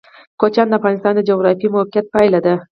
کوچیان 0.39 0.67
د 0.69 0.73
افغانستان 0.79 1.13
د 1.15 1.21
جغرافیایي 1.29 1.73
موقیعت 1.75 2.05
پایله 2.13 2.39
ده. 2.45 2.55